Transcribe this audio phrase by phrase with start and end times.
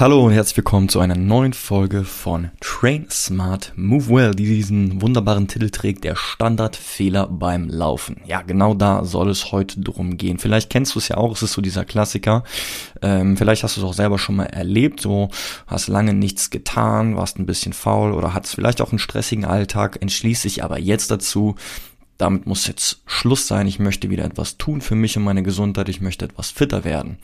[0.00, 5.02] Hallo und herzlich willkommen zu einer neuen Folge von Train Smart Move Well, die diesen
[5.02, 8.22] wunderbaren Titel trägt, der Standardfehler beim Laufen.
[8.24, 10.38] Ja, genau da soll es heute drum gehen.
[10.38, 12.44] Vielleicht kennst du es ja auch, es ist so dieser Klassiker.
[13.02, 15.28] Ähm, vielleicht hast du es auch selber schon mal erlebt, so
[15.66, 19.98] hast lange nichts getan, warst ein bisschen faul oder hattest vielleicht auch einen stressigen Alltag,
[20.00, 21.56] entschließt dich aber jetzt dazu,
[22.16, 23.66] damit muss jetzt Schluss sein.
[23.66, 25.90] Ich möchte wieder etwas tun für mich und meine Gesundheit.
[25.90, 27.18] Ich möchte etwas fitter werden.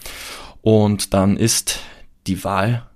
[0.61, 1.81] Und dann ist
[2.27, 2.87] die Wahl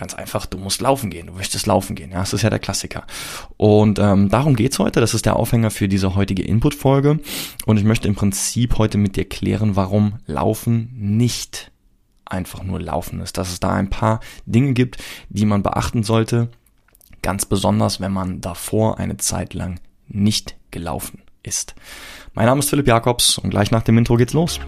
[0.00, 2.10] ganz einfach, du musst laufen gehen, du möchtest laufen gehen.
[2.10, 3.06] Ja, das ist ja der Klassiker.
[3.56, 5.00] Und ähm, darum geht's heute.
[5.00, 7.20] Das ist der Aufhänger für diese heutige Input-Folge.
[7.66, 11.70] Und ich möchte im Prinzip heute mit dir klären, warum Laufen nicht
[12.24, 13.36] einfach nur Laufen ist.
[13.36, 14.96] Dass es da ein paar Dinge gibt,
[15.28, 16.48] die man beachten sollte.
[17.22, 21.74] Ganz besonders, wenn man davor eine Zeit lang nicht gelaufen ist.
[22.32, 24.60] Mein Name ist Philipp Jakobs und gleich nach dem Intro geht's los.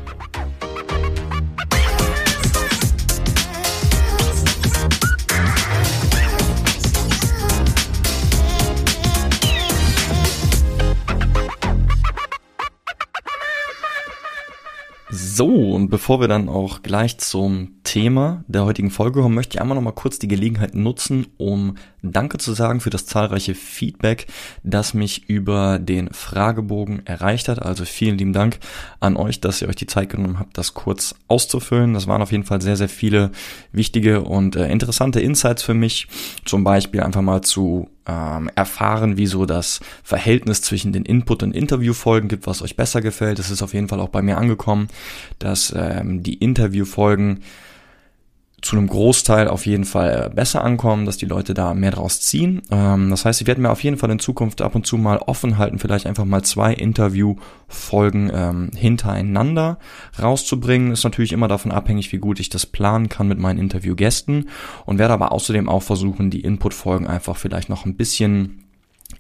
[15.35, 19.63] So, und bevor wir dann auch gleich zum Thema der heutigen Folge kommen, möchte ich
[19.63, 24.27] einmal noch mal kurz die Gelegenheit nutzen, um Danke zu sagen für das zahlreiche Feedback,
[24.63, 27.63] das mich über den Fragebogen erreicht hat.
[27.63, 28.59] Also vielen lieben Dank
[29.01, 31.95] an euch, dass ihr euch die Zeit genommen habt, das kurz auszufüllen.
[31.95, 33.31] Das waren auf jeden Fall sehr, sehr viele
[33.73, 36.09] wichtige und äh, interessante Insights für mich.
[36.45, 41.55] Zum Beispiel einfach mal zu ähm, erfahren, wie so das Verhältnis zwischen den Input- und
[41.55, 43.39] Interviewfolgen gibt, was euch besser gefällt.
[43.39, 44.89] Es ist auf jeden Fall auch bei mir angekommen,
[45.39, 47.43] dass ähm, die Interviewfolgen
[48.63, 52.21] zu einem Großteil auf jeden Fall äh, besser ankommen, dass die Leute da mehr draus
[52.21, 52.63] ziehen.
[52.71, 55.19] Ähm, das heißt, ich werde mir auf jeden Fall in Zukunft ab und zu mal
[55.19, 59.79] offen halten, vielleicht einfach mal zwei Interviewfolgen ähm, hintereinander
[60.21, 60.93] rauszubringen.
[60.93, 64.49] Ist natürlich immer davon abhängig, wie gut ich das planen kann mit meinen Interviewgästen
[64.87, 68.63] und werde aber außerdem auch versuchen, die Inputfolgen einfach vielleicht noch ein bisschen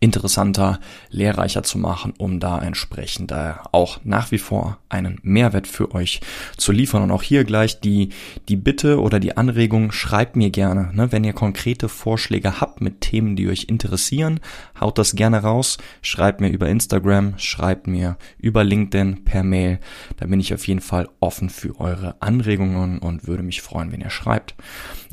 [0.02, 5.94] interessanter, lehrreicher zu machen, um da entsprechend äh, auch nach wie vor einen Mehrwert für
[5.94, 6.20] euch
[6.56, 7.04] zu liefern.
[7.04, 8.08] Und auch hier gleich die,
[8.48, 13.00] die Bitte oder die Anregung, schreibt mir gerne, ne, wenn ihr konkrete Vorschläge habt mit
[13.00, 14.40] Themen, die euch interessieren,
[14.80, 19.78] haut das gerne raus, schreibt mir über Instagram, schreibt mir über LinkedIn per Mail.
[20.16, 24.00] Da bin ich auf jeden Fall offen für eure Anregungen und würde mich freuen, wenn
[24.00, 24.56] ihr schreibt.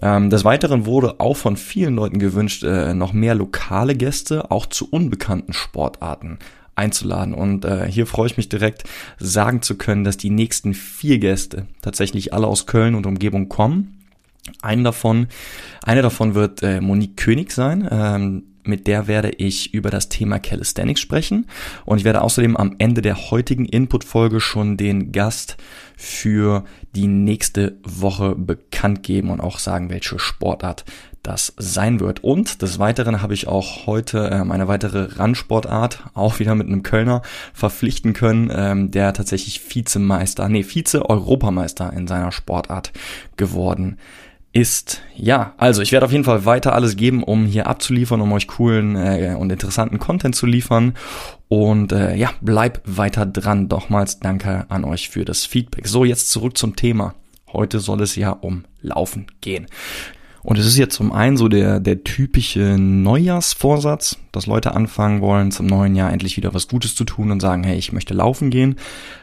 [0.02, 4.66] Ähm, des Weiteren wurde auch von vielen Leuten gewünscht, äh, noch mehr lokale Gäste, auch
[4.66, 6.40] zu unbekannten Sportarten
[6.76, 7.34] einzuladen.
[7.34, 8.84] Und äh, hier freue ich mich direkt
[9.20, 13.99] sagen zu können, dass die nächsten vier Gäste tatsächlich alle aus Köln und Umgebung kommen.
[14.62, 15.28] Einen davon,
[15.84, 17.88] eine davon wird äh, Monique König sein.
[17.92, 21.48] Ähm, mit der werde ich über das Thema Calisthenics sprechen.
[21.86, 25.58] Und ich werde außerdem am Ende der heutigen Input-Folge schon den Gast
[25.98, 26.64] für
[26.96, 30.86] die nächste Woche bekannt geben und auch sagen, welche Sportart
[31.24, 32.24] das sein wird.
[32.24, 36.84] Und des Weiteren habe ich auch heute ähm, eine weitere Randsportart, auch wieder mit einem
[36.84, 37.22] Kölner,
[37.54, 42.94] verpflichten können, ähm, der tatsächlich Vizemeister, nee, Vize-Europameister in seiner Sportart
[43.36, 44.29] geworden ist.
[45.16, 48.48] Ja, also ich werde auf jeden Fall weiter alles geben, um hier abzuliefern, um euch
[48.48, 50.96] coolen äh, und interessanten Content zu liefern.
[51.48, 53.68] Und äh, ja, bleib weiter dran.
[53.68, 55.88] Nochmals danke an euch für das Feedback.
[55.88, 57.14] So, jetzt zurück zum Thema.
[57.54, 59.68] Heute soll es ja um Laufen gehen.
[60.42, 65.52] Und es ist jetzt zum einen so der, der typische Neujahrsvorsatz, dass Leute anfangen wollen,
[65.52, 68.50] zum neuen Jahr endlich wieder was Gutes zu tun und sagen, hey, ich möchte laufen
[68.50, 68.78] gehen.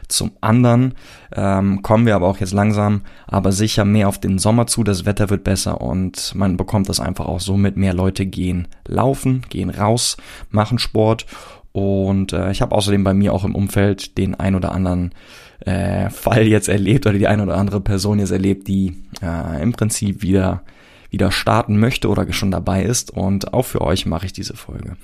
[0.07, 0.93] Zum anderen
[1.35, 4.83] ähm, kommen wir aber auch jetzt langsam, aber sicher mehr auf den Sommer zu.
[4.83, 7.77] Das Wetter wird besser und man bekommt das einfach auch so mit.
[7.77, 10.17] Mehr Leute gehen laufen, gehen raus,
[10.51, 11.25] machen Sport.
[11.71, 15.11] Und äh, ich habe außerdem bei mir auch im Umfeld den ein oder anderen
[15.59, 19.73] äh, Fall jetzt erlebt oder die ein oder andere Person jetzt erlebt, die äh, im
[19.73, 20.63] Prinzip wieder
[21.09, 23.11] wieder starten möchte oder schon dabei ist.
[23.11, 24.97] Und auch für euch mache ich diese Folge.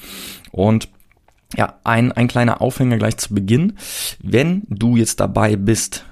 [0.51, 0.89] Und
[1.55, 3.73] ja, ein, ein kleiner Aufhänger gleich zu Beginn.
[4.21, 6.05] Wenn du jetzt dabei bist,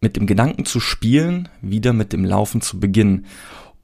[0.00, 3.24] mit dem Gedanken zu spielen, wieder mit dem Laufen zu beginnen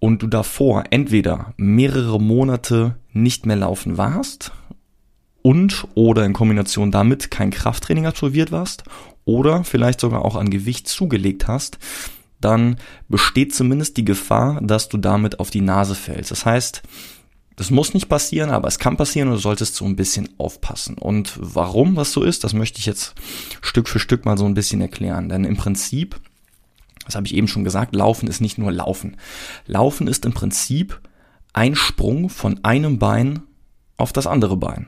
[0.00, 4.52] und du davor entweder mehrere Monate nicht mehr laufen warst
[5.42, 8.84] und oder in Kombination damit kein Krafttraining absolviert warst
[9.24, 11.78] oder vielleicht sogar auch an Gewicht zugelegt hast,
[12.40, 12.76] dann
[13.08, 16.30] besteht zumindest die Gefahr, dass du damit auf die Nase fällst.
[16.30, 16.82] Das heißt,
[17.56, 20.96] das muss nicht passieren, aber es kann passieren und du solltest so ein bisschen aufpassen.
[20.96, 23.14] Und warum was so ist, das möchte ich jetzt
[23.60, 25.28] Stück für Stück mal so ein bisschen erklären.
[25.28, 26.18] Denn im Prinzip,
[27.04, 29.18] das habe ich eben schon gesagt, Laufen ist nicht nur Laufen.
[29.66, 31.00] Laufen ist im Prinzip
[31.52, 33.42] ein Sprung von einem Bein
[33.98, 34.86] auf das andere Bein.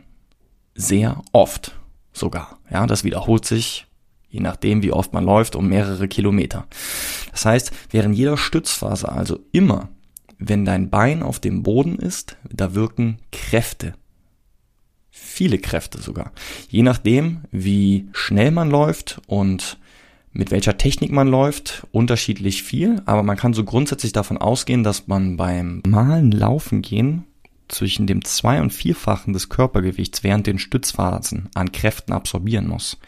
[0.75, 1.79] Sehr oft
[2.15, 2.59] sogar.
[2.71, 3.87] Ja, das wiederholt sich
[4.33, 6.67] je nachdem, wie oft man läuft, um mehrere Kilometer.
[7.31, 9.91] Das heißt, während jeder Stützphase, also immer,
[10.39, 13.95] wenn dein Bein auf dem Boden ist, da wirken Kräfte.
[15.11, 16.33] Viele Kräfte sogar.
[16.69, 19.79] Je nachdem, wie schnell man läuft und
[20.33, 25.09] mit welcher Technik man läuft, unterschiedlich viel, aber man kann so grundsätzlich davon ausgehen, dass
[25.09, 27.27] man beim normalen Laufen gehen
[27.73, 32.99] zwischen dem zwei- und vierfachen des Körpergewichts während den Stützphasen an Kräften absorbieren muss.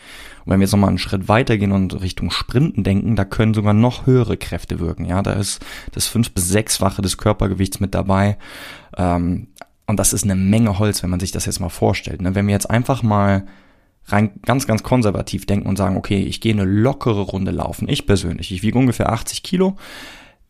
[0.44, 3.74] Und wenn wir jetzt nochmal einen Schritt weitergehen und Richtung Sprinten denken, da können sogar
[3.74, 5.04] noch höhere Kräfte wirken.
[5.04, 8.38] Ja, da ist das fünf- bis sechsfache des Körpergewichts mit dabei.
[8.96, 9.48] Ähm,
[9.86, 12.22] und das ist eine Menge Holz, wenn man sich das jetzt mal vorstellt.
[12.22, 12.34] Ne?
[12.34, 13.46] Wenn wir jetzt einfach mal
[14.06, 17.88] rein ganz, ganz konservativ denken und sagen, okay, ich gehe eine lockere Runde laufen.
[17.88, 19.76] Ich persönlich, ich wiege ungefähr 80 Kilo.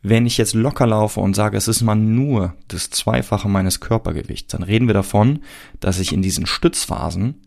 [0.07, 4.51] Wenn ich jetzt locker laufe und sage, es ist mal nur das Zweifache meines Körpergewichts,
[4.51, 5.39] dann reden wir davon,
[5.79, 7.41] dass ich in diesen Stützphasen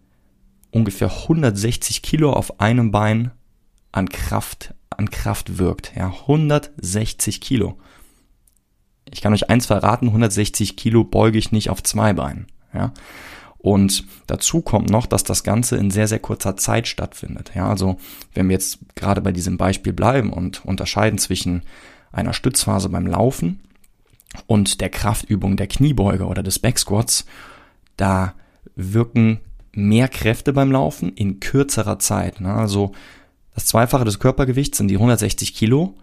[0.73, 3.31] ungefähr 160 Kilo auf einem Bein
[3.93, 5.93] an Kraft, an Kraft wirkt.
[5.95, 7.79] Ja, 160 Kilo.
[9.09, 12.49] Ich kann euch eins verraten, 160 Kilo beuge ich nicht auf zwei Beinen.
[12.75, 12.93] Ja.
[13.59, 17.53] Und dazu kommt noch, dass das Ganze in sehr, sehr kurzer Zeit stattfindet.
[17.55, 17.99] Ja, also
[18.35, 21.63] wenn wir jetzt gerade bei diesem Beispiel bleiben und unterscheiden zwischen
[22.13, 23.61] einer Stützphase beim Laufen
[24.47, 27.25] und der Kraftübung der Kniebeuge oder des Backsquats,
[27.97, 28.35] da
[28.77, 29.41] wirken
[29.73, 32.41] mehr Kräfte beim Laufen in kürzerer Zeit.
[32.41, 32.53] Ne?
[32.53, 32.93] Also
[33.55, 35.95] das Zweifache des Körpergewichts sind die 160 Kilo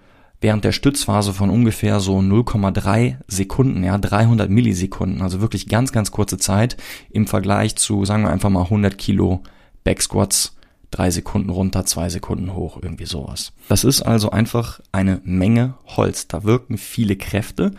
[0.42, 6.12] während der Stützphase von ungefähr so 0,3 Sekunden, ja, 300 Millisekunden, also wirklich ganz, ganz
[6.12, 6.78] kurze Zeit
[7.10, 9.42] im Vergleich zu, sagen wir einfach mal 100 Kilo
[9.84, 10.55] Backsquats,
[10.96, 13.52] drei Sekunden runter, zwei Sekunden hoch, irgendwie sowas.
[13.68, 16.28] Das ist also einfach eine Menge Holz.
[16.28, 17.72] Da wirken viele Kräfte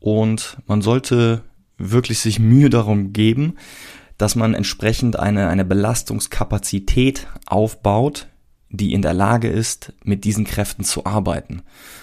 [0.00, 1.42] und man sollte
[1.78, 3.54] wirklich sich Mühe darum geben,
[4.18, 8.26] dass man entsprechend eine, eine Belastungskapazität aufbaut,
[8.68, 11.62] die in der Lage ist, mit diesen Kräften zu arbeiten.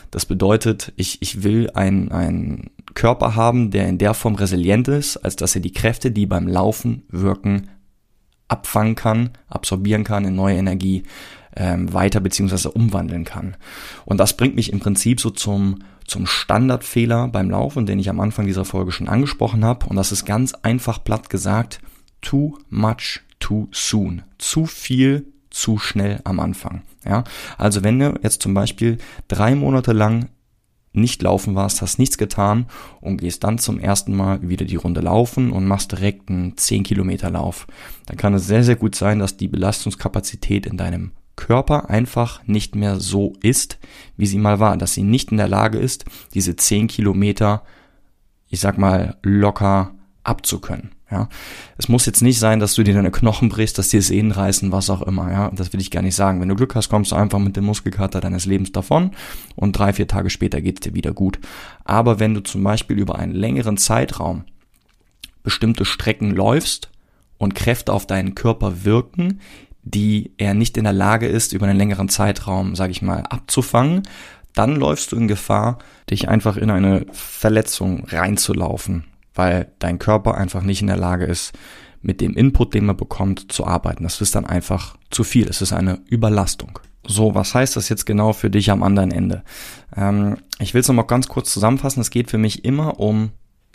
[0.10, 5.36] Das bedeutet, ich, ich will einen, Körper haben, der in der Form resilient ist, als
[5.36, 7.70] dass er die Kräfte, die beim Laufen wirken,
[8.48, 11.04] abfangen kann, absorbieren kann in neue Energie
[11.56, 13.56] ähm, weiter beziehungsweise umwandeln kann.
[14.06, 18.20] Und das bringt mich im Prinzip so zum, zum Standardfehler beim Laufen, den ich am
[18.20, 19.86] Anfang dieser Folge schon angesprochen habe.
[19.88, 21.80] Und das ist ganz einfach platt gesagt,
[22.22, 24.24] too much too soon.
[24.38, 26.82] Zu viel zu schnell am Anfang.
[27.06, 27.24] Ja,
[27.58, 28.98] also wenn du jetzt zum Beispiel
[29.28, 30.30] drei Monate lang
[30.96, 32.68] nicht laufen warst, hast nichts getan
[33.02, 36.84] und gehst dann zum ersten Mal wieder die Runde laufen und machst direkt einen 10
[36.84, 37.68] Kilometer Lauf,
[38.06, 42.76] dann kann es sehr, sehr gut sein, dass die Belastungskapazität in deinem Körper einfach nicht
[42.76, 43.78] mehr so ist,
[44.18, 47.64] wie sie mal war, dass sie nicht in der Lage ist, diese 10 Kilometer,
[48.50, 50.92] ich sag mal, locker abzukönnen.
[51.16, 51.30] Ja,
[51.78, 54.74] es muss jetzt nicht sein, dass du dir deine Knochen brichst, dass dir Sehnen reißen,
[54.74, 55.32] was auch immer.
[55.32, 56.42] Ja, das will ich gar nicht sagen.
[56.42, 59.12] Wenn du Glück hast, kommst du einfach mit dem Muskelkater deines Lebens davon
[59.56, 61.40] und drei, vier Tage später geht's dir wieder gut.
[61.86, 64.44] Aber wenn du zum Beispiel über einen längeren Zeitraum
[65.42, 66.90] bestimmte Strecken läufst
[67.38, 69.40] und Kräfte auf deinen Körper wirken,
[69.84, 74.04] die er nicht in der Lage ist, über einen längeren Zeitraum, sage ich mal, abzufangen,
[74.54, 75.78] dann läufst du in Gefahr,
[76.10, 81.54] dich einfach in eine Verletzung reinzulaufen weil dein Körper einfach nicht in der Lage ist,
[82.02, 84.04] mit dem Input, den man bekommt, zu arbeiten.
[84.04, 85.48] Das ist dann einfach zu viel.
[85.48, 86.80] Es ist eine Überlastung.
[87.08, 89.44] So, was heißt das jetzt genau für dich am anderen Ende?
[89.96, 92.02] Ähm, ich will es nochmal ganz kurz zusammenfassen.
[92.02, 93.32] Es geht für mich immer um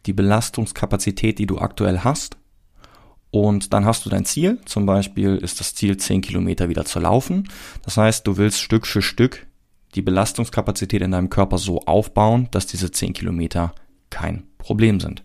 [0.06, 2.36] die Belastungskapazität, die du aktuell hast.
[3.30, 4.58] Und dann hast du dein Ziel.
[4.64, 7.48] Zum Beispiel ist das Ziel, 10 Kilometer wieder zu laufen.
[7.84, 9.46] Das heißt, du willst Stück für Stück
[9.94, 13.74] die Belastungskapazität in deinem Körper so aufbauen, dass diese 10 Kilometer
[14.08, 15.22] kein Problem sind.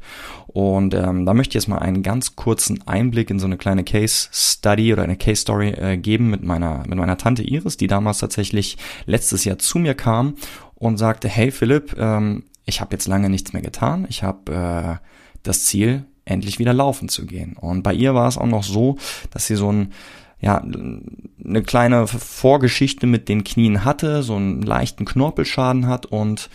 [0.48, 3.84] Und ähm, da möchte ich jetzt mal einen ganz kurzen Einblick in so eine kleine
[3.84, 7.88] Case Study oder eine Case Story äh, geben mit meiner mit meiner Tante Iris, die
[7.88, 10.36] damals tatsächlich letztes Jahr zu mir kam
[10.76, 14.06] und sagte: Hey Philipp, ähm, ich habe jetzt lange nichts mehr getan.
[14.10, 15.08] Ich habe äh,
[15.44, 17.56] das Ziel, endlich wieder laufen zu gehen.
[17.60, 18.98] Und bei ihr war es auch noch so,
[19.32, 19.94] dass sie so ein
[20.42, 26.50] ja, eine kleine Vorgeschichte mit den Knien hatte, so einen leichten Knorpelschaden hat und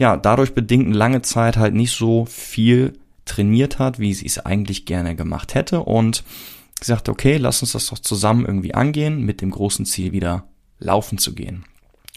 [0.00, 2.94] ja, dadurch bedingt lange Zeit halt nicht so viel
[3.26, 6.24] trainiert hat, wie sie es eigentlich gerne gemacht hätte und
[6.80, 10.44] gesagt, okay, lass uns das doch zusammen irgendwie angehen, mit dem großen Ziel wieder
[10.78, 11.66] laufen zu gehen.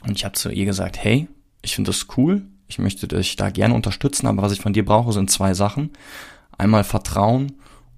[0.01, 1.27] Und ich habe zu ihr gesagt, hey,
[1.61, 4.85] ich finde das cool, ich möchte dich da gerne unterstützen, aber was ich von dir
[4.85, 5.89] brauche, sind zwei Sachen.
[6.57, 7.51] Einmal Vertrauen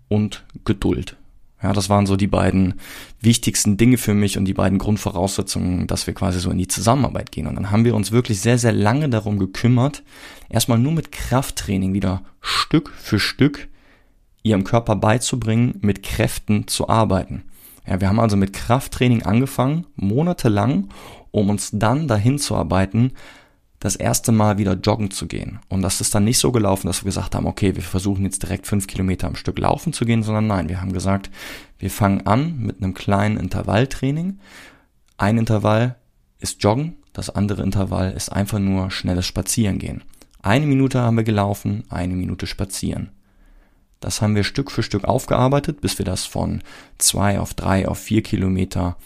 [0.07, 1.15] und Geduld.
[1.63, 2.75] Ja, das waren so die beiden
[3.21, 7.31] wichtigsten Dinge für mich und die beiden Grundvoraussetzungen, dass wir quasi so in die Zusammenarbeit
[7.31, 7.47] gehen.
[7.47, 10.03] Und dann haben wir uns wirklich sehr, sehr lange darum gekümmert,
[10.49, 13.69] erstmal nur mit Krafttraining wieder Stück für Stück
[14.43, 17.43] ihrem Körper beizubringen, mit Kräften zu arbeiten.
[17.87, 20.89] Ja, wir haben also mit Krafttraining angefangen, monatelang,
[21.31, 23.13] um uns dann dahin zu arbeiten,
[23.79, 25.59] das erste Mal wieder joggen zu gehen.
[25.69, 28.43] Und das ist dann nicht so gelaufen, dass wir gesagt haben, okay, wir versuchen jetzt
[28.43, 31.29] direkt fünf Kilometer am Stück laufen zu gehen, sondern nein, wir haben gesagt,
[31.77, 34.39] wir fangen an mit einem kleinen Intervalltraining.
[35.17, 35.95] Ein Intervall
[36.39, 40.03] ist Joggen, das andere Intervall ist einfach nur schnelles Spazierengehen.
[40.41, 43.11] Eine Minute haben wir gelaufen, eine Minute spazieren.
[43.99, 46.61] Das haben wir Stück für Stück aufgearbeitet, bis wir das von
[46.97, 48.97] zwei auf drei auf vier Kilometer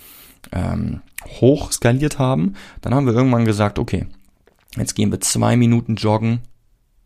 [0.52, 1.02] ähm,
[1.40, 2.56] hoch skaliert haben.
[2.82, 4.08] Dann haben wir irgendwann gesagt, okay,
[4.76, 6.40] jetzt gehen wir zwei Minuten joggen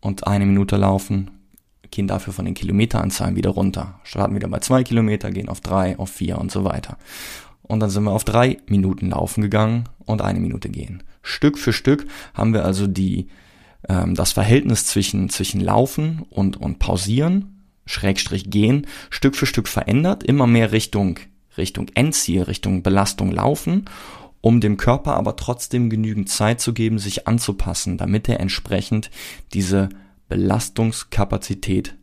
[0.00, 1.30] und eine Minute laufen,
[1.90, 4.00] gehen dafür von den Kilometeranzahlen wieder runter.
[4.04, 6.98] Starten wieder bei zwei Kilometer, gehen auf drei, auf vier und so weiter.
[7.62, 11.02] Und dann sind wir auf drei Minuten laufen gegangen und eine Minute gehen.
[11.22, 13.28] Stück für Stück haben wir also die,
[13.88, 17.54] ähm, das Verhältnis zwischen, zwischen Laufen und, und Pausieren
[17.86, 21.18] Schrägstrich gehen, Stück für Stück verändert, immer mehr Richtung,
[21.56, 23.84] Richtung Endziel, Richtung Belastung laufen,
[24.44, 29.10] um dem Körper aber trotzdem genügend Zeit zu geben, sich anzupassen, damit er entsprechend
[29.54, 29.88] diese
[30.28, 31.94] Belastungskapazität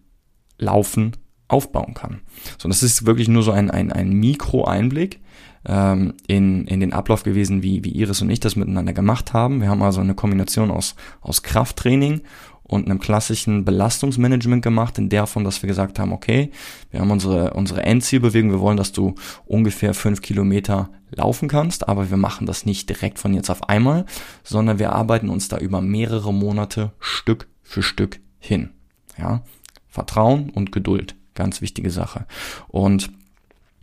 [0.57, 1.17] laufen
[1.47, 2.21] aufbauen kann.
[2.57, 5.19] So, das ist wirklich nur so ein, ein, ein Mikro-Einblick
[5.67, 9.61] ähm, in, in den Ablauf gewesen, wie, wie Iris und ich das miteinander gemacht haben.
[9.61, 12.21] Wir haben also eine Kombination aus, aus Krafttraining
[12.71, 16.51] und einem klassischen Belastungsmanagement gemacht, in der Form, dass wir gesagt haben, okay,
[16.89, 22.09] wir haben unsere, unsere Endzielbewegung, wir wollen, dass du ungefähr fünf Kilometer laufen kannst, aber
[22.09, 24.05] wir machen das nicht direkt von jetzt auf einmal,
[24.43, 28.69] sondern wir arbeiten uns da über mehrere Monate Stück für Stück hin.
[29.17, 29.43] Ja,
[29.89, 32.25] Vertrauen und Geduld, ganz wichtige Sache.
[32.69, 33.11] Und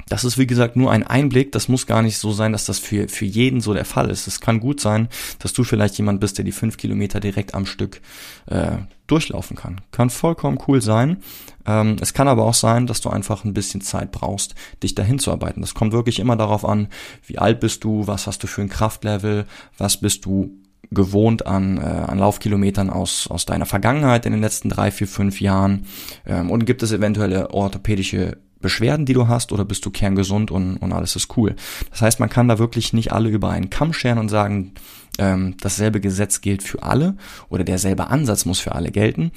[0.08, 1.52] das ist wie gesagt nur ein Einblick.
[1.52, 4.26] Das muss gar nicht so sein, dass das für, für jeden so der Fall ist.
[4.26, 7.66] Es kann gut sein, dass du vielleicht jemand bist, der die fünf Kilometer direkt am
[7.66, 8.00] Stück
[8.46, 9.80] äh, durchlaufen kann.
[9.90, 11.18] Kann vollkommen cool sein.
[11.66, 15.18] Ähm, es kann aber auch sein, dass du einfach ein bisschen Zeit brauchst, dich dahin
[15.18, 15.60] zu arbeiten.
[15.60, 16.88] Das kommt wirklich immer darauf an,
[17.26, 19.46] wie alt bist du, was hast du für ein Kraftlevel,
[19.76, 20.50] was bist du
[20.90, 25.40] gewohnt an, äh, an Laufkilometern aus, aus deiner Vergangenheit in den letzten drei, vier, fünf
[25.40, 25.86] Jahren
[26.24, 30.76] ähm, und gibt es eventuelle orthopädische Beschwerden, die du hast, oder bist du kerngesund und,
[30.78, 31.54] und alles ist cool.
[31.90, 34.72] Das heißt, man kann da wirklich nicht alle über einen Kamm scheren und sagen,
[35.18, 37.16] ähm, dasselbe Gesetz gilt für alle
[37.48, 39.32] oder derselbe Ansatz muss für alle gelten.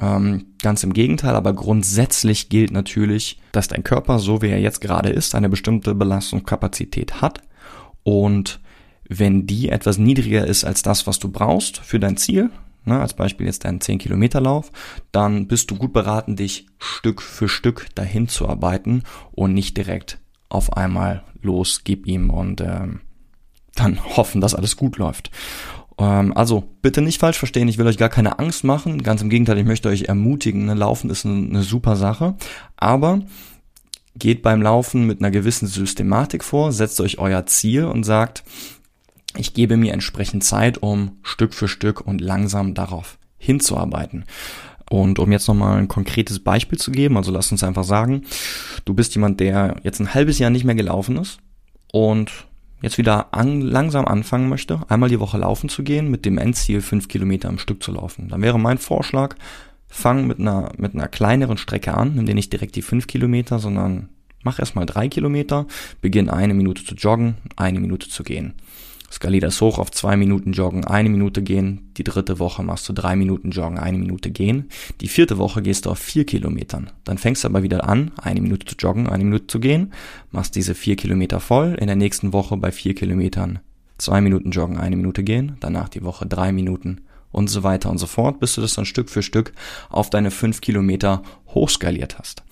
[0.00, 4.80] Ähm, ganz im Gegenteil, aber grundsätzlich gilt natürlich, dass dein Körper, so wie er jetzt
[4.80, 7.42] gerade ist, eine bestimmte Belastungskapazität hat
[8.02, 8.60] und
[9.08, 12.50] wenn die etwas niedriger ist als das, was du brauchst für dein Ziel,
[12.84, 14.72] ne, als Beispiel jetzt deinen 10 Kilometer Lauf,
[15.12, 20.18] dann bist du gut beraten, dich Stück für Stück dahin zu arbeiten und nicht direkt
[20.48, 23.00] auf einmal los, gib ihm und ähm,
[23.74, 25.30] dann hoffen, dass alles gut läuft.
[25.98, 29.30] Ähm, also bitte nicht falsch verstehen, ich will euch gar keine Angst machen, ganz im
[29.30, 32.34] Gegenteil, ich möchte euch ermutigen, ne, Laufen ist eine, eine super Sache,
[32.76, 33.20] aber
[34.14, 38.44] geht beim Laufen mit einer gewissen Systematik vor, setzt euch euer Ziel und sagt,
[39.36, 44.24] ich gebe mir entsprechend Zeit, um Stück für Stück und langsam darauf hinzuarbeiten.
[44.90, 48.22] Und um jetzt nochmal ein konkretes Beispiel zu geben, also lass uns einfach sagen,
[48.84, 51.38] du bist jemand, der jetzt ein halbes Jahr nicht mehr gelaufen ist
[51.92, 52.30] und
[52.82, 56.82] jetzt wieder an, langsam anfangen möchte, einmal die Woche laufen zu gehen, mit dem Endziel
[56.82, 58.28] fünf Kilometer am Stück zu laufen.
[58.28, 59.36] Dann wäre mein Vorschlag,
[59.88, 63.58] fang mit einer, mit einer kleineren Strecke an, nimm dir nicht direkt die fünf Kilometer,
[63.58, 64.10] sondern
[64.42, 65.66] mach erstmal drei Kilometer,
[66.02, 68.54] beginn eine Minute zu joggen, eine Minute zu gehen
[69.12, 71.92] skalier das hoch auf zwei Minuten Joggen, eine Minute gehen.
[71.96, 74.70] Die dritte Woche machst du drei Minuten Joggen, eine Minute gehen.
[75.00, 76.90] Die vierte Woche gehst du auf vier Kilometern.
[77.04, 79.92] Dann fängst du aber wieder an, eine Minute zu joggen, eine Minute zu gehen,
[80.30, 81.76] machst diese vier Kilometer voll.
[81.78, 83.58] In der nächsten Woche bei vier Kilometern
[83.98, 85.56] zwei Minuten Joggen, eine Minute gehen.
[85.60, 88.86] Danach die Woche drei Minuten und so weiter und so fort, bis du das dann
[88.86, 89.52] Stück für Stück
[89.90, 92.42] auf deine fünf Kilometer hochskaliert hast.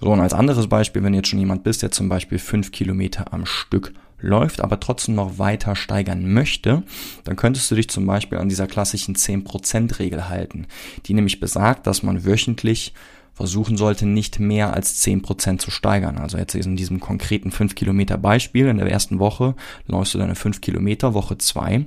[0.00, 3.32] So, und als anderes Beispiel, wenn jetzt schon jemand bist, der zum Beispiel fünf Kilometer
[3.32, 6.82] am Stück läuft, aber trotzdem noch weiter steigern möchte,
[7.24, 10.66] dann könntest du dich zum Beispiel an dieser klassischen 10%-Regel halten,
[11.06, 12.94] die nämlich besagt, dass man wöchentlich
[13.34, 16.16] versuchen sollte, nicht mehr als 10% zu steigern.
[16.16, 19.54] Also jetzt in diesem konkreten 5 Kilometer Beispiel, in der ersten Woche
[19.86, 21.84] läufst du deine 5 Kilometer, Woche 2,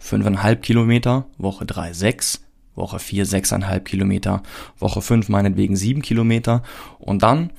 [0.00, 2.44] 5,5 Kilometer, Woche 3, 6,
[2.76, 4.44] Woche 4, 6,5 Kilometer,
[4.78, 6.62] Woche 5 meinetwegen 7 Kilometer
[7.00, 7.50] und dann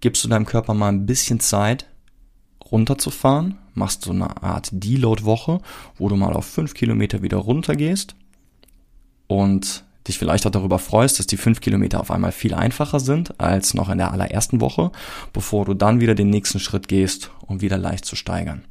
[0.00, 1.86] gibst du deinem Körper mal ein bisschen Zeit,
[2.70, 5.60] runterzufahren, machst so eine Art Deload-Woche,
[5.96, 8.14] wo du mal auf fünf Kilometer wieder runter gehst
[9.26, 13.38] und dich vielleicht auch darüber freust, dass die fünf Kilometer auf einmal viel einfacher sind
[13.40, 14.90] als noch in der allerersten Woche,
[15.32, 18.64] bevor du dann wieder den nächsten Schritt gehst, um wieder leicht zu steigern.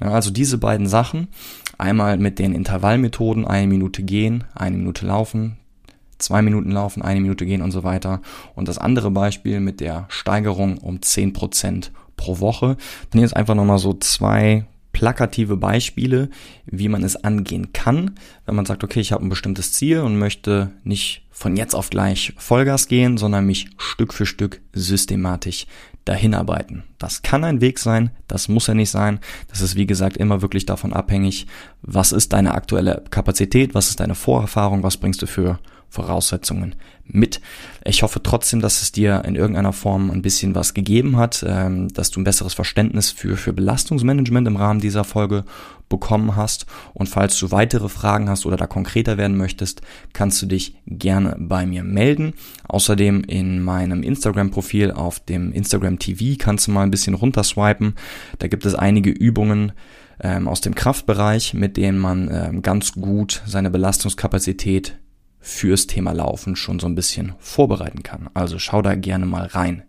[0.00, 1.28] Also diese beiden Sachen,
[1.78, 5.56] einmal mit den Intervallmethoden, eine Minute gehen, eine Minute laufen,
[6.18, 8.20] zwei Minuten laufen, eine Minute gehen und so weiter.
[8.54, 12.76] Und das andere Beispiel mit der Steigerung um zehn Prozent pro Woche.
[13.10, 16.28] Dann jetzt einfach nochmal so zwei plakative Beispiele,
[16.66, 18.12] wie man es angehen kann,
[18.46, 21.90] wenn man sagt, okay, ich habe ein bestimmtes Ziel und möchte nicht von jetzt auf
[21.90, 25.66] gleich Vollgas gehen, sondern mich Stück für Stück systematisch
[26.04, 26.84] dahin arbeiten.
[26.98, 29.20] Das kann ein Weg sein, das muss er nicht sein.
[29.48, 31.46] Das ist wie gesagt immer wirklich davon abhängig,
[31.80, 35.58] was ist deine aktuelle Kapazität, was ist deine Vorerfahrung, was bringst du für
[35.92, 37.40] Voraussetzungen mit.
[37.84, 41.92] Ich hoffe trotzdem, dass es dir in irgendeiner Form ein bisschen was gegeben hat, ähm,
[41.92, 45.44] dass du ein besseres Verständnis für, für Belastungsmanagement im Rahmen dieser Folge
[45.90, 46.64] bekommen hast.
[46.94, 49.82] Und falls du weitere Fragen hast oder da konkreter werden möchtest,
[50.14, 52.32] kannst du dich gerne bei mir melden.
[52.66, 57.96] Außerdem in meinem Instagram-Profil auf dem Instagram TV kannst du mal ein bisschen runterswipen.
[58.38, 59.72] Da gibt es einige Übungen,
[60.22, 64.98] ähm, aus dem Kraftbereich, mit denen man ähm, ganz gut seine Belastungskapazität
[65.42, 68.30] fürs Thema Laufen schon so ein bisschen vorbereiten kann.
[68.32, 69.82] Also schau da gerne mal rein.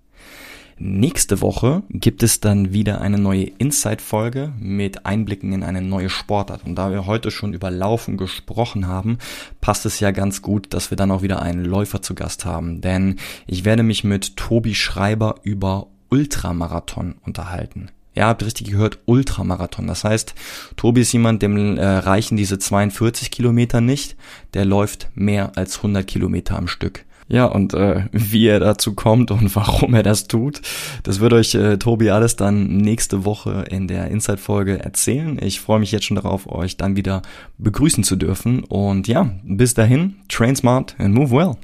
[0.79, 6.65] Nächste Woche gibt es dann wieder eine neue Insight-Folge mit Einblicken in eine neue Sportart.
[6.65, 9.19] Und da wir heute schon über Laufen gesprochen haben,
[9.61, 12.81] passt es ja ganz gut, dass wir dann auch wieder einen Läufer zu Gast haben.
[12.81, 17.89] Denn ich werde mich mit Tobi Schreiber über Ultramarathon unterhalten.
[18.15, 19.87] Ja, habt richtig gehört, Ultramarathon.
[19.87, 20.35] Das heißt,
[20.75, 24.15] Tobi ist jemand, dem äh, reichen diese 42 Kilometer nicht.
[24.53, 27.05] Der läuft mehr als 100 Kilometer am Stück.
[27.27, 30.61] Ja, und äh, wie er dazu kommt und warum er das tut,
[31.03, 35.39] das wird euch äh, Tobi alles dann nächste Woche in der Inside-Folge erzählen.
[35.41, 37.21] Ich freue mich jetzt schon darauf, euch dann wieder
[37.57, 38.63] begrüßen zu dürfen.
[38.63, 41.55] Und ja, bis dahin, train smart and move well.